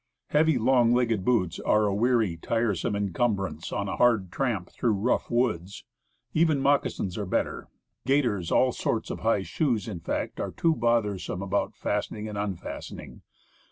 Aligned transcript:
Heavy, 0.29 0.57
long 0.57 0.95
legged 0.95 1.23
boots 1.23 1.59
are 1.59 1.85
a 1.85 1.93
weary, 1.93 2.35
tiresome 2.35 2.95
incumbrance 2.95 3.71
on 3.71 3.87
a 3.87 3.97
hard 3.97 4.31
tramp 4.31 4.71
through 4.71 4.93
rough 4.93 5.29
woods. 5.29 5.83
Even 6.33 6.59
moc 6.59 6.81
casins 6.81 7.19
are 7.19 7.25
better. 7.27 7.69
Gaiters, 8.07 8.51
all 8.51 8.71
sorts 8.71 9.11
of 9.11 9.19
high 9.19 9.43
shoes 9.43 9.87
in 9.87 9.99
fact, 9.99 10.39
are 10.39 10.49
too 10.53 10.73
bothersome 10.73 11.43
about 11.43 11.75
fastening 11.75 12.27
and 12.27 12.35
unfastening. 12.35 13.21